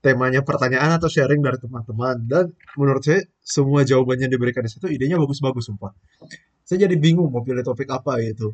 [0.04, 5.16] temanya pertanyaan atau sharing dari teman-teman dan menurut saya semua jawabannya diberikan di situ idenya
[5.16, 5.96] bagus-bagus sumpah.
[6.68, 8.52] Saya jadi bingung mau pilih topik apa gitu.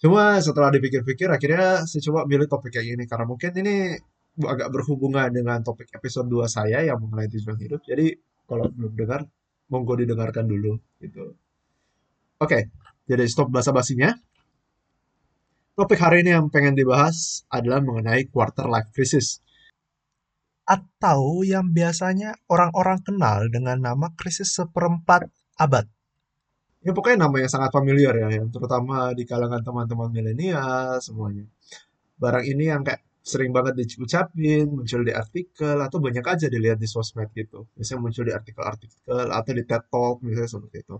[0.00, 3.92] Cuma setelah dipikir-pikir akhirnya saya coba pilih topik kayak gini karena mungkin ini
[4.40, 7.84] agak berhubungan dengan topik episode 2 saya yang mengenai tujuan hidup.
[7.84, 8.16] Jadi
[8.48, 9.28] kalau belum dengar
[9.68, 11.36] monggo didengarkan dulu gitu.
[12.38, 12.70] Oke,
[13.10, 14.14] jadi stop basa-basinya.
[15.74, 19.42] Topik hari ini yang pengen dibahas adalah mengenai quarter life crisis.
[20.62, 25.26] Atau yang biasanya orang-orang kenal dengan nama krisis seperempat
[25.58, 25.90] abad.
[26.86, 31.42] Ya pokoknya nama yang sangat familiar ya, yang terutama di kalangan teman-teman milenial semuanya.
[32.22, 36.86] Barang ini yang kayak sering banget diucapin, muncul di artikel, atau banyak aja dilihat di
[36.86, 37.66] sosmed gitu.
[37.74, 40.96] Biasanya muncul di artikel-artikel, atau di TED Talk, misalnya seperti itu.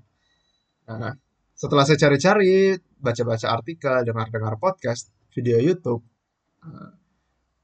[0.89, 1.15] Nah,
[1.59, 6.07] setelah saya cari-cari, baca-baca artikel, dengar-dengar podcast, video YouTube,
[6.63, 6.91] eh,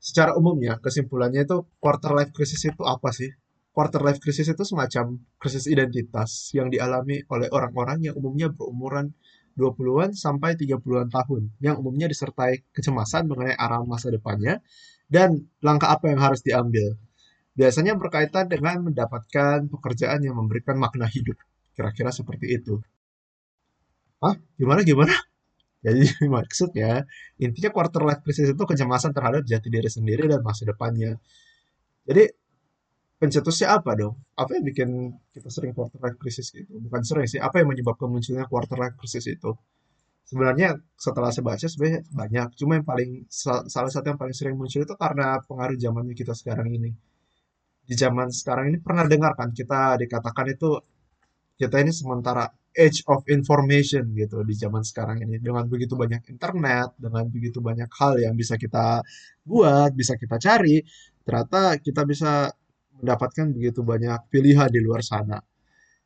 [0.03, 3.31] secara umumnya kesimpulannya itu quarter life crisis itu apa sih?
[3.70, 9.14] Quarter life crisis itu semacam krisis identitas yang dialami oleh orang-orang yang umumnya berumuran
[9.55, 14.58] 20-an sampai 30-an tahun, yang umumnya disertai kecemasan mengenai arah masa depannya
[15.06, 16.98] dan langkah apa yang harus diambil.
[17.55, 21.39] Biasanya berkaitan dengan mendapatkan pekerjaan yang memberikan makna hidup.
[21.79, 22.83] Kira-kira seperti itu.
[24.25, 24.34] Hah?
[24.56, 25.14] Gimana gimana?
[25.84, 26.00] Jadi
[26.36, 27.05] maksudnya
[27.36, 31.20] intinya quarter life crisis itu kecemasan terhadap jati diri sendiri dan masa depannya.
[32.08, 32.25] Jadi
[33.20, 34.14] pencetusnya apa dong?
[34.36, 34.89] Apa yang bikin
[35.36, 36.73] kita sering quarter life crisis gitu?
[36.80, 39.52] Bukan sering sih, apa yang menyebabkan munculnya quarter life crisis itu?
[40.24, 44.80] Sebenarnya setelah saya baca sebenarnya banyak, cuma yang paling salah satu yang paling sering muncul
[44.80, 46.96] itu karena pengaruh zamannya kita sekarang ini.
[47.85, 50.80] Di zaman sekarang ini pernah dengar kan kita dikatakan itu
[51.61, 55.39] kita ini sementara age of information gitu di zaman sekarang ini.
[55.39, 59.01] Dengan begitu banyak internet dengan begitu banyak hal yang bisa kita
[59.46, 60.83] buat bisa kita cari
[61.24, 62.52] ternyata kita bisa
[63.01, 65.39] mendapatkan begitu banyak pilihan di luar sana.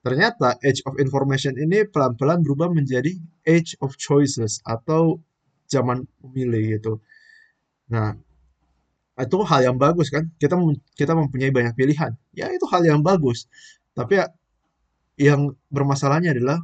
[0.05, 3.11] Ternyata age of information ini pelan-pelan berubah menjadi
[3.45, 5.19] age of choices atau
[5.69, 6.93] zaman memilih gitu.
[7.93, 8.15] Nah
[9.19, 10.31] itu hal yang bagus kan?
[10.39, 10.55] Kita
[10.95, 12.15] kita mempunyai banyak pilihan.
[12.31, 13.51] Ya itu hal yang bagus.
[13.99, 14.31] Tapi ya
[15.19, 16.63] yang bermasalahnya adalah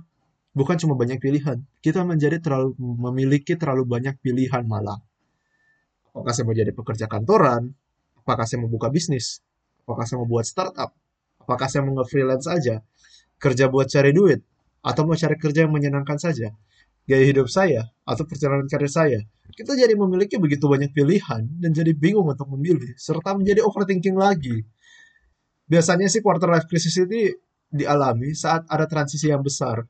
[0.54, 5.02] bukan cuma banyak pilihan, kita menjadi terlalu memiliki terlalu banyak pilihan malah.
[6.14, 7.74] Apakah saya mau jadi pekerja kantoran?
[8.22, 9.42] Apakah saya mau buka bisnis?
[9.82, 10.94] Apakah saya mau buat startup?
[11.42, 12.80] Apakah saya mau nge-freelance aja?
[13.42, 14.40] Kerja buat cari duit?
[14.80, 16.54] Atau mau cari kerja yang menyenangkan saja?
[17.04, 17.90] Gaya hidup saya?
[18.06, 19.20] Atau perjalanan karir saya?
[19.52, 24.64] Kita jadi memiliki begitu banyak pilihan dan jadi bingung untuk memilih, serta menjadi overthinking lagi.
[25.68, 27.28] Biasanya sih quarter life crisis ini
[27.74, 29.82] dialami saat ada transisi yang besar.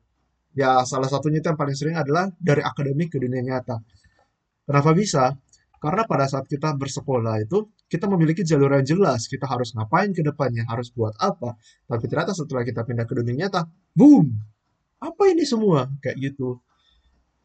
[0.57, 3.77] Ya, salah satunya itu yang paling sering adalah dari akademik ke dunia nyata.
[4.65, 5.37] Kenapa bisa?
[5.77, 9.29] Karena pada saat kita bersekolah itu, kita memiliki jalur yang jelas.
[9.29, 11.53] Kita harus ngapain ke depannya, harus buat apa.
[11.85, 14.33] Tapi ternyata setelah kita pindah ke dunia nyata, boom!
[14.97, 15.85] Apa ini semua?
[16.01, 16.57] Kayak gitu.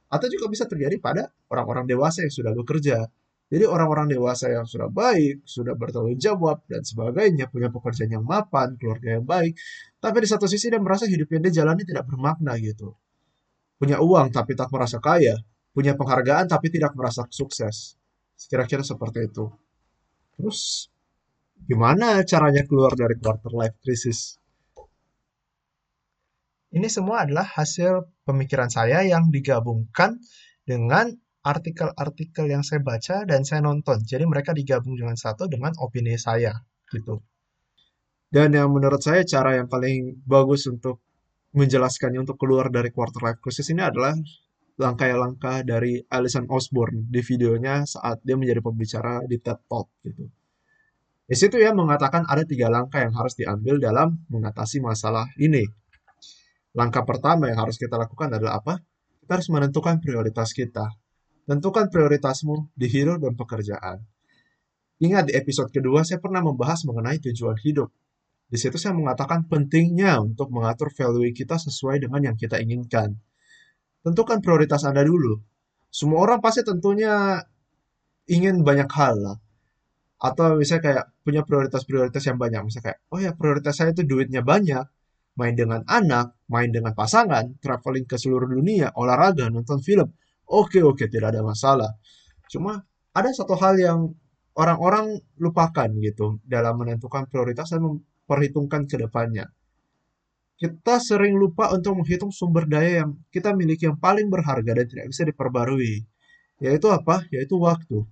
[0.08, 3.04] Atau juga bisa terjadi pada orang-orang dewasa yang sudah bekerja.
[3.50, 8.78] Jadi orang-orang dewasa yang sudah baik, sudah bertanggung jawab, dan sebagainya, punya pekerjaan yang mapan,
[8.78, 9.58] keluarga yang baik,
[9.98, 12.94] tapi di satu sisi dia merasa hidup yang dia jalani tidak bermakna gitu.
[13.74, 15.34] Punya uang tapi tak merasa kaya,
[15.74, 17.98] punya penghargaan tapi tidak merasa sukses.
[18.38, 19.50] Kira-kira seperti itu.
[20.38, 20.86] Terus,
[21.58, 24.38] gimana caranya keluar dari quarter life crisis?
[26.70, 30.22] Ini semua adalah hasil pemikiran saya yang digabungkan
[30.62, 34.00] dengan artikel-artikel yang saya baca dan saya nonton.
[34.04, 36.52] Jadi mereka digabung dengan satu dengan opini saya
[36.92, 37.24] gitu.
[38.30, 41.02] Dan yang menurut saya cara yang paling bagus untuk
[41.50, 44.14] menjelaskannya untuk keluar dari quarter life crisis ini adalah
[44.78, 50.30] langkah-langkah dari Alison Osborne di videonya saat dia menjadi pembicara di TED Talk gitu.
[51.30, 55.62] Di situ ya mengatakan ada tiga langkah yang harus diambil dalam mengatasi masalah ini.
[56.74, 58.78] Langkah pertama yang harus kita lakukan adalah apa?
[59.22, 60.86] Kita harus menentukan prioritas kita.
[61.50, 64.06] Tentukan prioritasmu di hidup dan pekerjaan.
[65.02, 67.90] Ingat di episode kedua saya pernah membahas mengenai tujuan hidup.
[68.46, 73.18] Di situ saya mengatakan pentingnya untuk mengatur value kita sesuai dengan yang kita inginkan.
[74.06, 75.42] tentukan prioritas Anda dulu.
[75.90, 77.42] Semua orang pasti tentunya
[78.30, 79.36] ingin banyak hal lah.
[80.22, 82.62] Atau misalnya kayak punya prioritas-prioritas yang banyak.
[82.62, 84.86] Misalnya kayak, oh ya prioritas saya itu duitnya banyak,
[85.34, 90.14] main dengan anak, main dengan pasangan, traveling ke seluruh dunia, olahraga, nonton film.
[90.50, 91.94] Oke, oke, tidak ada masalah.
[92.50, 92.82] Cuma
[93.14, 94.10] ada satu hal yang
[94.58, 99.46] orang-orang lupakan gitu dalam menentukan prioritas dan memperhitungkan ke depannya.
[100.58, 105.06] Kita sering lupa untuk menghitung sumber daya yang kita miliki yang paling berharga dan tidak
[105.08, 106.04] bisa diperbarui.
[106.60, 107.24] Yaitu apa?
[107.32, 108.04] Yaitu waktu.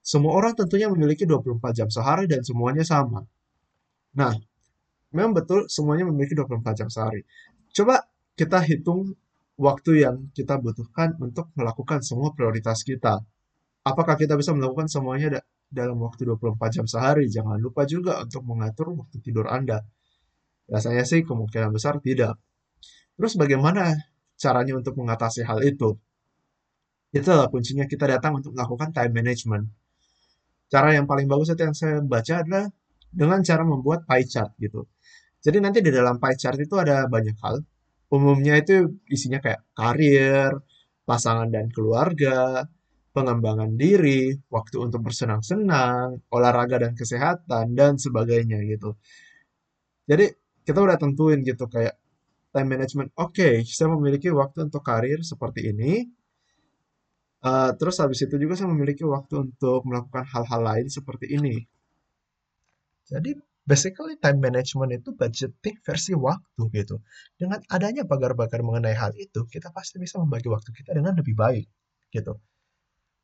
[0.00, 3.26] Semua orang tentunya memiliki 24 jam sehari dan semuanya sama.
[4.16, 4.32] Nah,
[5.12, 7.26] memang betul semuanya memiliki 24 jam sehari.
[7.76, 8.08] Coba
[8.38, 9.12] kita hitung
[9.60, 13.20] waktu yang kita butuhkan untuk melakukan semua prioritas kita.
[13.84, 17.28] Apakah kita bisa melakukan semuanya da dalam waktu 24 jam sehari?
[17.28, 19.84] Jangan lupa juga untuk mengatur waktu tidur Anda.
[20.64, 22.40] Rasanya sih kemungkinan besar tidak.
[23.20, 23.92] Terus bagaimana
[24.40, 25.92] caranya untuk mengatasi hal itu?
[27.12, 29.68] Itulah kuncinya kita datang untuk melakukan time management.
[30.72, 32.64] Cara yang paling bagus itu yang saya baca adalah
[33.10, 34.86] dengan cara membuat pie chart gitu.
[35.42, 37.60] Jadi nanti di dalam pie chart itu ada banyak hal.
[38.10, 40.50] Umumnya itu isinya kayak karir,
[41.06, 42.66] pasangan dan keluarga,
[43.14, 48.98] pengembangan diri, waktu untuk bersenang-senang, olahraga dan kesehatan, dan sebagainya gitu.
[50.10, 50.26] Jadi
[50.66, 51.94] kita udah tentuin gitu kayak
[52.50, 53.10] time management.
[53.18, 56.02] Oke, okay, saya memiliki waktu untuk karir seperti ini.
[57.40, 61.56] Uh, terus habis itu juga saya memiliki waktu untuk melakukan hal-hal lain seperti ini.
[63.08, 63.32] Jadi
[63.70, 66.98] basically time management itu budgeting versi waktu gitu.
[67.38, 71.70] Dengan adanya pagar-pagar mengenai hal itu, kita pasti bisa membagi waktu kita dengan lebih baik
[72.10, 72.34] gitu.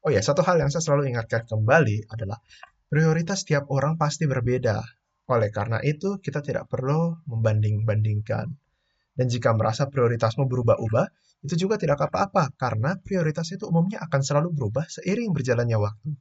[0.06, 2.38] Oh ya, satu hal yang saya selalu ingatkan kembali adalah
[2.86, 4.78] prioritas setiap orang pasti berbeda.
[5.26, 8.46] Oleh karena itu, kita tidak perlu membanding-bandingkan.
[9.18, 11.06] Dan jika merasa prioritasmu berubah-ubah,
[11.42, 16.14] itu juga tidak apa-apa, karena prioritas itu umumnya akan selalu berubah seiring berjalannya waktu.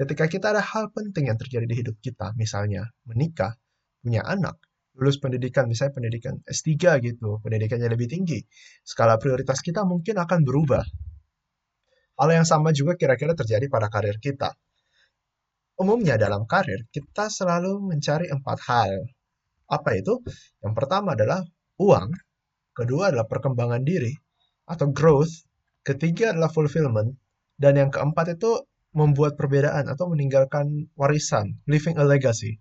[0.00, 3.60] Ketika kita ada hal penting yang terjadi di hidup kita, misalnya menikah,
[4.00, 4.56] punya anak,
[4.96, 6.72] lulus pendidikan, misalnya pendidikan S3
[7.04, 8.40] gitu, pendidikannya lebih tinggi,
[8.80, 10.80] skala prioritas kita mungkin akan berubah.
[12.16, 14.56] Hal yang sama juga kira-kira terjadi pada karir kita.
[15.76, 19.04] Umumnya dalam karir, kita selalu mencari empat hal.
[19.68, 20.16] Apa itu?
[20.64, 21.44] Yang pertama adalah
[21.76, 22.08] uang,
[22.72, 24.16] kedua adalah perkembangan diri
[24.64, 25.44] atau growth,
[25.84, 27.20] ketiga adalah fulfillment,
[27.60, 32.58] dan yang keempat itu membuat perbedaan atau meninggalkan warisan, leaving a legacy.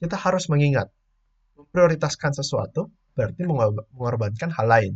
[0.00, 0.90] Kita harus mengingat,
[1.54, 4.92] memprioritaskan sesuatu berarti mengorbankan hal lain.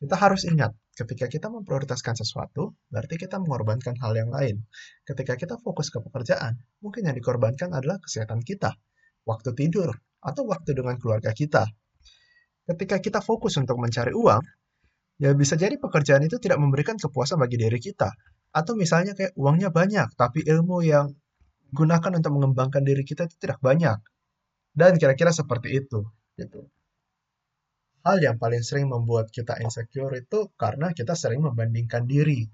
[0.00, 4.64] Kita harus ingat, ketika kita memprioritaskan sesuatu, berarti kita mengorbankan hal yang lain.
[5.06, 8.74] Ketika kita fokus ke pekerjaan, mungkin yang dikorbankan adalah kesehatan kita,
[9.24, 9.92] waktu tidur,
[10.24, 11.68] atau waktu dengan keluarga kita.
[12.64, 14.40] Ketika kita fokus untuk mencari uang,
[15.18, 18.10] ya bisa jadi pekerjaan itu tidak memberikan kepuasan bagi diri kita,
[18.54, 21.10] atau misalnya kayak uangnya banyak, tapi ilmu yang
[21.74, 23.98] gunakan untuk mengembangkan diri kita itu tidak banyak.
[24.74, 26.02] Dan kira-kira seperti itu.
[26.34, 26.66] Gitu.
[28.06, 32.46] Hal yang paling sering membuat kita insecure itu karena kita sering membandingkan diri.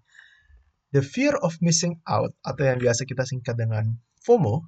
[0.92, 4.62] The fear of missing out, atau yang biasa kita singkat dengan FOMO,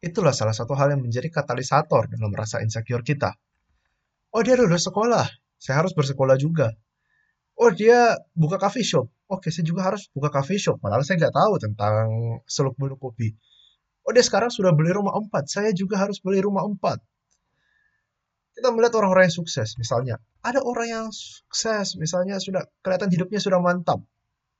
[0.00, 3.36] itulah salah satu hal yang menjadi katalisator dalam rasa insecure kita.
[4.32, 5.26] Oh dia lulus sekolah,
[5.60, 6.72] saya harus bersekolah juga.
[7.60, 10.80] Oh dia buka coffee shop, oke saya juga harus buka coffee shop.
[10.80, 12.08] Padahal saya nggak tahu tentang
[12.48, 13.36] seluk beluk kopi.
[14.00, 17.04] Oh dia sekarang sudah beli rumah empat, saya juga harus beli rumah empat.
[18.56, 23.60] Kita melihat orang-orang yang sukses, misalnya ada orang yang sukses, misalnya sudah kelihatan hidupnya sudah
[23.60, 24.00] mantap,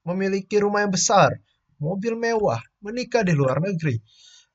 [0.04, 1.40] memiliki rumah yang besar,
[1.80, 3.96] mobil mewah, menikah di luar negeri,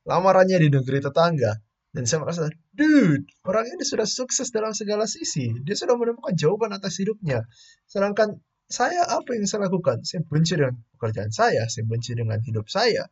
[0.06, 1.64] lamarannya di negeri tetangga,
[1.96, 5.56] dan saya merasa, dude, orang ini sudah sukses dalam segala sisi.
[5.64, 7.48] Dia sudah menemukan jawaban atas hidupnya.
[7.88, 8.36] Sedangkan
[8.68, 10.04] saya apa yang saya lakukan?
[10.04, 13.08] Saya benci dengan pekerjaan saya, saya benci dengan hidup saya.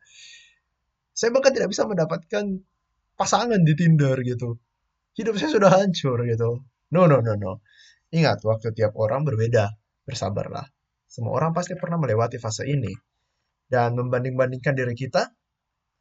[1.16, 2.60] Saya bahkan tidak bisa mendapatkan
[3.16, 4.60] pasangan di Tinder gitu.
[5.16, 6.68] Hidup saya sudah hancur gitu.
[6.92, 7.64] No, no, no, no.
[8.12, 9.72] Ingat, waktu tiap orang berbeda.
[10.04, 10.68] Bersabarlah.
[11.08, 12.92] Semua orang pasti pernah melewati fase ini.
[13.64, 15.32] Dan membanding-bandingkan diri kita,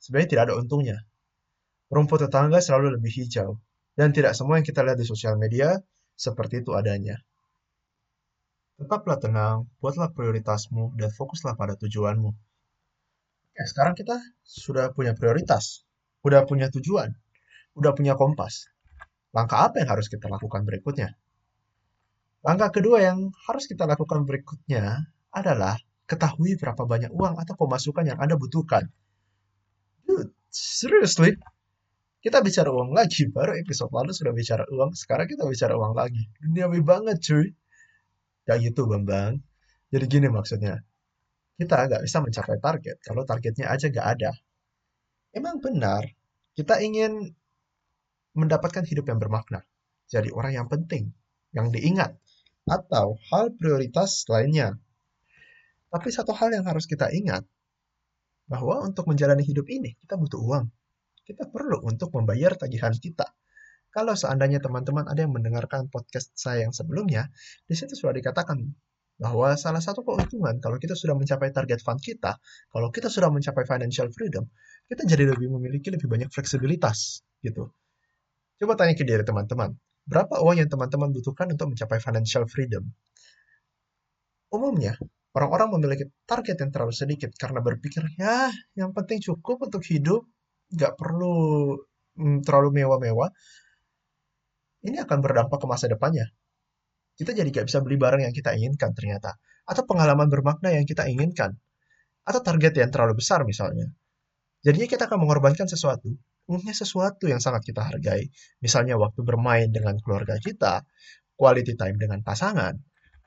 [0.02, 0.98] sebenarnya tidak ada untungnya.
[1.92, 3.60] Rumput tetangga selalu lebih hijau.
[3.92, 5.76] Dan tidak semua yang kita lihat di sosial media
[6.16, 7.20] seperti itu adanya.
[8.80, 12.32] Tetaplah tenang, buatlah prioritasmu, dan fokuslah pada tujuanmu.
[13.52, 15.84] Ya, sekarang kita sudah punya prioritas,
[16.24, 17.12] sudah punya tujuan,
[17.76, 18.72] sudah punya kompas.
[19.36, 21.12] Langkah apa yang harus kita lakukan berikutnya?
[22.40, 25.76] Langkah kedua yang harus kita lakukan berikutnya adalah
[26.08, 28.88] ketahui berapa banyak uang atau pemasukan yang Anda butuhkan.
[30.08, 31.36] Dude, seriously?
[32.22, 36.22] Kita bicara uang lagi, baru episode lalu sudah bicara uang, sekarang kita bicara uang lagi.
[36.38, 37.50] Duniawi banget cuy.
[38.46, 39.42] Kayak gitu, Bambang.
[39.90, 40.86] Jadi gini maksudnya,
[41.58, 44.30] kita nggak bisa mencapai target kalau targetnya aja nggak ada.
[45.34, 46.06] Emang benar,
[46.54, 47.34] kita ingin
[48.38, 49.66] mendapatkan hidup yang bermakna,
[50.06, 51.10] jadi orang yang penting,
[51.50, 52.16] yang diingat,
[52.70, 54.78] atau hal prioritas lainnya.
[55.90, 57.44] Tapi satu hal yang harus kita ingat,
[58.46, 60.70] bahwa untuk menjalani hidup ini, kita butuh uang.
[61.22, 63.30] Kita perlu untuk membayar tagihan kita.
[63.92, 67.28] Kalau seandainya teman-teman ada yang mendengarkan podcast saya yang sebelumnya,
[67.68, 68.58] di situ sudah dikatakan
[69.20, 72.40] bahwa salah satu keuntungan kalau kita sudah mencapai target fund kita,
[72.72, 74.48] kalau kita sudah mencapai financial freedom,
[74.88, 77.70] kita jadi lebih memiliki lebih banyak fleksibilitas gitu.
[78.58, 79.76] Coba tanya ke diri teman-teman,
[80.08, 82.88] berapa uang yang teman-teman butuhkan untuk mencapai financial freedom?
[84.50, 84.98] Umumnya,
[85.36, 90.26] orang-orang memiliki target yang terlalu sedikit karena berpikir, ya yang penting cukup untuk hidup,
[90.72, 91.76] nggak perlu
[92.18, 93.30] mm, terlalu mewah-mewah
[94.82, 96.26] ini akan berdampak ke masa depannya.
[97.14, 99.38] Kita jadi gak bisa beli barang yang kita inginkan ternyata.
[99.62, 101.54] Atau pengalaman bermakna yang kita inginkan.
[102.26, 103.86] Atau target yang terlalu besar misalnya.
[104.66, 106.10] Jadinya kita akan mengorbankan sesuatu.
[106.50, 108.26] Umumnya sesuatu yang sangat kita hargai.
[108.58, 110.82] Misalnya waktu bermain dengan keluarga kita,
[111.38, 112.74] quality time dengan pasangan,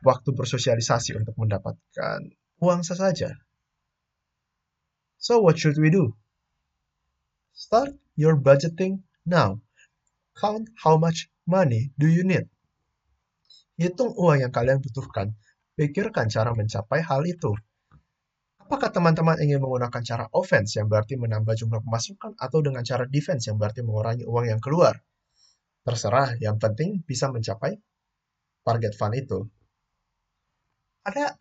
[0.04, 2.20] waktu bersosialisasi untuk mendapatkan
[2.60, 3.32] uang sesaja.
[5.16, 6.20] So what should we do?
[7.56, 9.64] Start your budgeting now.
[10.36, 12.52] Count how much money do you need?
[13.80, 15.40] Hitung uang yang kalian butuhkan.
[15.80, 17.56] Pikirkan cara mencapai hal itu.
[18.60, 23.48] Apakah teman-teman ingin menggunakan cara offense yang berarti menambah jumlah pemasukan atau dengan cara defense
[23.48, 25.00] yang berarti mengurangi uang yang keluar?
[25.88, 27.80] Terserah, yang penting bisa mencapai
[28.68, 29.48] target fund itu.
[31.08, 31.40] Ada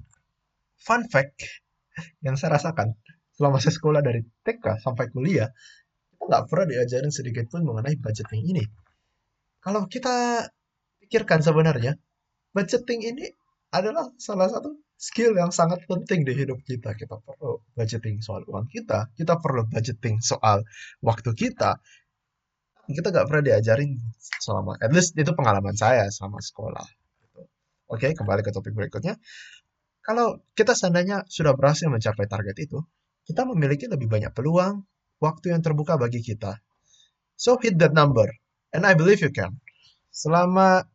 [0.78, 1.42] fun fact
[2.22, 2.94] yang saya rasakan
[3.34, 5.50] selama saya sekolah dari TK sampai kuliah,
[6.24, 8.64] kita nggak pernah diajarin sedikit pun mengenai budgeting ini.
[9.60, 10.48] Kalau kita
[11.04, 12.00] pikirkan sebenarnya,
[12.56, 13.28] budgeting ini
[13.68, 16.96] adalah salah satu skill yang sangat penting di hidup kita.
[16.96, 20.64] Kita perlu budgeting soal uang kita, kita perlu budgeting soal
[21.04, 21.76] waktu kita.
[22.88, 23.92] Kita nggak pernah diajarin
[24.40, 26.88] selama, at least itu pengalaman saya selama sekolah.
[27.92, 29.20] Oke, kembali ke topik berikutnya.
[30.00, 32.80] Kalau kita seandainya sudah berhasil mencapai target itu,
[33.28, 34.84] kita memiliki lebih banyak peluang,
[35.22, 36.58] waktu yang terbuka bagi kita.
[37.34, 38.26] So hit that number.
[38.74, 39.62] And I believe you can.
[40.10, 40.86] Selama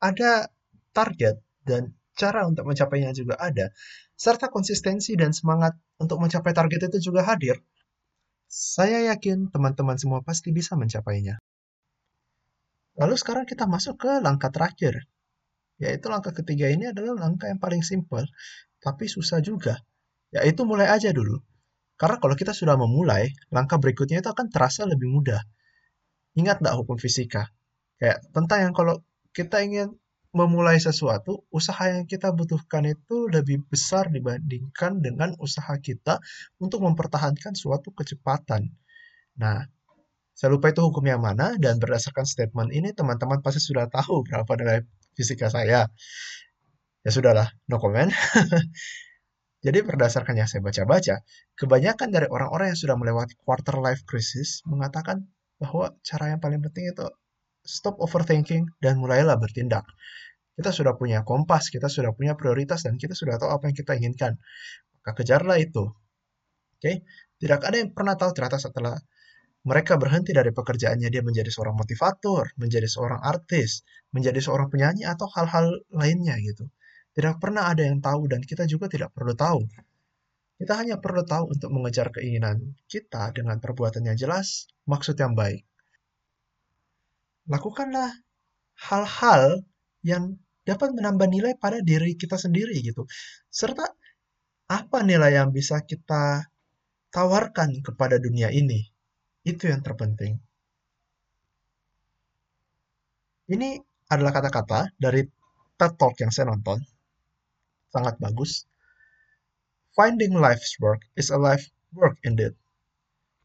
[0.00, 0.48] ada
[0.92, 3.72] target dan cara untuk mencapainya juga ada,
[4.16, 7.56] serta konsistensi dan semangat untuk mencapai target itu juga hadir,
[8.50, 11.40] saya yakin teman-teman semua pasti bisa mencapainya.
[13.00, 15.08] Lalu sekarang kita masuk ke langkah terakhir,
[15.80, 18.28] yaitu langkah ketiga ini adalah langkah yang paling simpel,
[18.82, 19.80] tapi susah juga,
[20.34, 21.40] yaitu mulai aja dulu.
[22.00, 25.44] Karena kalau kita sudah memulai, langkah berikutnya itu akan terasa lebih mudah.
[26.32, 27.52] Ingat nggak hukum fisika?
[28.00, 29.04] Kayak tentang yang kalau
[29.36, 29.92] kita ingin
[30.32, 36.24] memulai sesuatu, usaha yang kita butuhkan itu lebih besar dibandingkan dengan usaha kita
[36.56, 38.72] untuk mempertahankan suatu kecepatan.
[39.36, 39.68] Nah,
[40.32, 44.48] saya lupa itu hukum yang mana, dan berdasarkan statement ini, teman-teman pasti sudah tahu berapa
[44.56, 44.78] nilai
[45.12, 45.90] fisika saya.
[47.04, 48.08] Ya sudahlah, no comment.
[49.60, 51.20] Jadi berdasarkan yang saya baca-baca,
[51.52, 55.28] kebanyakan dari orang-orang yang sudah melewati quarter life crisis mengatakan
[55.60, 57.04] bahwa cara yang paling penting itu
[57.60, 59.84] stop overthinking dan mulailah bertindak.
[60.56, 63.92] Kita sudah punya kompas, kita sudah punya prioritas, dan kita sudah tahu apa yang kita
[64.00, 64.40] inginkan.
[65.00, 65.92] Maka kejarlah itu.
[66.80, 67.04] Oke?
[67.40, 68.96] Tidak ada yang pernah tahu ternyata setelah
[69.60, 73.84] mereka berhenti dari pekerjaannya dia menjadi seorang motivator, menjadi seorang artis,
[74.16, 76.68] menjadi seorang penyanyi atau hal-hal lainnya gitu.
[77.10, 79.66] Tidak pernah ada yang tahu dan kita juga tidak perlu tahu.
[80.60, 85.64] Kita hanya perlu tahu untuk mengejar keinginan kita dengan perbuatan yang jelas, maksud yang baik.
[87.48, 88.12] Lakukanlah
[88.76, 89.64] hal-hal
[90.04, 90.36] yang
[90.68, 93.08] dapat menambah nilai pada diri kita sendiri gitu.
[93.48, 93.88] Serta
[94.70, 96.46] apa nilai yang bisa kita
[97.10, 98.86] tawarkan kepada dunia ini.
[99.42, 100.38] Itu yang terpenting.
[103.50, 105.26] Ini adalah kata-kata dari
[105.74, 106.78] TED Talk yang saya nonton.
[107.90, 108.70] Sangat bagus.
[109.98, 112.54] Finding life's work is a life work indeed.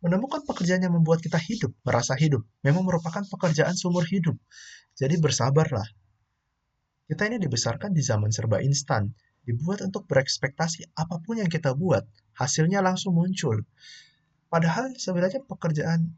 [0.05, 4.37] Menemukan pekerjaan yang membuat kita hidup, merasa hidup, memang merupakan pekerjaan seumur hidup.
[4.93, 5.89] Jadi bersabarlah.
[7.09, 9.09] Kita ini dibesarkan di zaman serba instan,
[9.45, 12.05] dibuat untuk berekspektasi apa pun yang kita buat,
[12.37, 13.65] hasilnya langsung muncul.
[14.49, 16.13] Padahal sebenarnya pekerjaan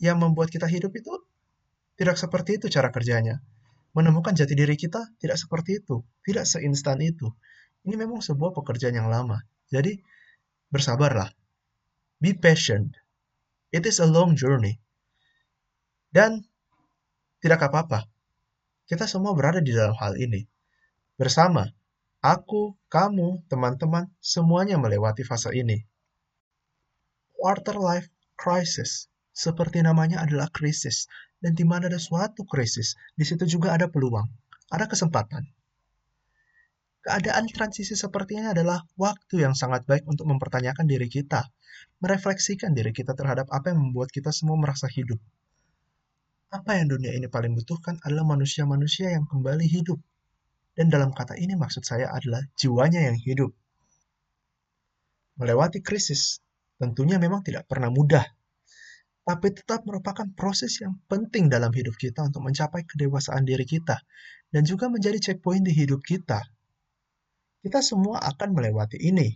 [0.00, 1.12] yang membuat kita hidup itu
[1.98, 3.44] tidak seperti itu cara kerjanya.
[3.96, 7.32] Menemukan jati diri kita tidak seperti itu, tidak seinstan itu.
[7.88, 9.40] Ini memang sebuah pekerjaan yang lama.
[9.72, 9.96] Jadi,
[10.68, 11.32] bersabarlah.
[12.20, 12.92] Be patient.
[13.72, 14.76] It is a long journey.
[16.12, 16.44] Dan
[17.40, 18.04] tidak apa-apa.
[18.84, 20.44] Kita semua berada di dalam hal ini.
[21.16, 21.64] Bersama
[22.18, 25.86] Aku, kamu, teman-teman, semuanya melewati fase ini.
[27.32, 31.06] Quarter life crisis, seperti namanya adalah krisis,
[31.38, 34.26] dan di mana ada suatu krisis, di situ juga ada peluang,
[34.66, 35.46] ada kesempatan.
[36.98, 41.46] Keadaan transisi seperti ini adalah waktu yang sangat baik untuk mempertanyakan diri kita,
[42.02, 45.18] merefleksikan diri kita terhadap apa yang membuat kita semua merasa hidup.
[46.50, 50.00] Apa yang dunia ini paling butuhkan adalah manusia-manusia yang kembali hidup,
[50.74, 53.52] dan dalam kata ini maksud saya adalah jiwanya yang hidup.
[55.38, 56.42] Melewati krisis
[56.82, 58.26] tentunya memang tidak pernah mudah,
[59.28, 64.00] tapi tetap merupakan proses yang penting dalam hidup kita untuk mencapai kedewasaan diri kita
[64.48, 66.40] dan juga menjadi checkpoint di hidup kita.
[67.60, 69.34] Kita semua akan melewati ini.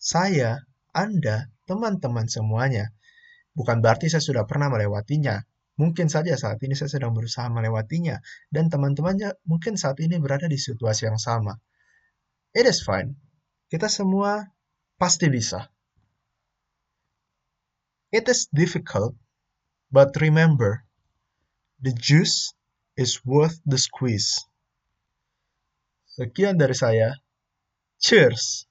[0.00, 0.60] Saya,
[0.96, 2.92] Anda, teman-teman semuanya.
[3.52, 5.44] Bukan berarti saya sudah pernah melewatinya,
[5.80, 8.20] Mungkin saja saat ini saya sedang berusaha melewatinya,
[8.52, 11.56] dan teman-temannya mungkin saat ini berada di situasi yang sama.
[12.52, 13.16] It is fine.
[13.72, 14.44] Kita semua
[15.00, 15.72] pasti bisa.
[18.12, 19.16] It is difficult,
[19.88, 20.84] but remember,
[21.80, 22.52] the juice
[23.00, 24.36] is worth the squeeze.
[26.12, 27.16] Sekian dari saya.
[28.00, 28.66] Cheers!